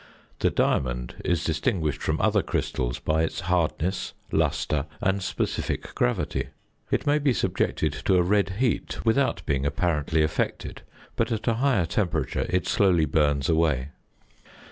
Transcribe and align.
The 0.39 0.49
diamond 0.49 1.13
is 1.23 1.43
distinguished 1.43 2.01
from 2.01 2.19
other 2.19 2.41
crystals 2.41 2.97
by 2.97 3.21
its 3.21 3.41
hardness, 3.41 4.13
lustre, 4.31 4.87
and 4.99 5.21
specific 5.21 5.93
gravity. 5.93 6.47
It 6.89 7.05
may 7.05 7.19
be 7.19 7.33
subjected 7.33 7.93
to 8.05 8.15
a 8.17 8.23
red 8.23 8.53
heat 8.57 8.99
without 9.05 9.45
being 9.45 9.63
apparently 9.63 10.23
affected, 10.23 10.81
but 11.15 11.31
at 11.31 11.47
a 11.47 11.53
higher 11.61 11.85
temperature 11.85 12.47
it 12.49 12.65
slowly 12.65 13.05
burns 13.05 13.47
away. 13.47 13.89